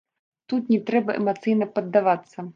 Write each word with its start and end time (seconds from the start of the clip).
Тут 0.53 0.71
не 0.75 0.79
трэба 0.87 1.17
эмацыйна 1.21 1.65
паддавацца. 1.77 2.37